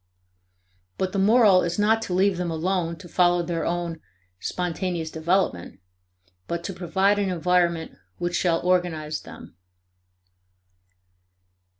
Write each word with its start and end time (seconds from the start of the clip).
But 0.97 1.11
the 1.11 1.19
moral 1.19 1.61
is 1.61 1.77
not 1.77 2.01
to 2.01 2.13
leave 2.15 2.37
them 2.37 2.49
alone 2.49 2.95
to 2.95 3.07
follow 3.07 3.43
their 3.43 3.63
own 3.63 4.01
"spontaneous 4.39 5.11
development," 5.11 5.79
but 6.47 6.63
to 6.63 6.73
provide 6.73 7.19
an 7.19 7.29
environment 7.29 7.91
which 8.17 8.35
shall 8.35 8.59
organize 8.65 9.21
them. 9.21 9.55